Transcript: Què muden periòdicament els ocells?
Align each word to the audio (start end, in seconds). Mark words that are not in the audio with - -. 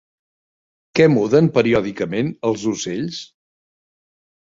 Què 1.01 1.07
muden 1.17 1.51
periòdicament 1.59 2.35
els 2.53 2.67
ocells? 2.75 3.25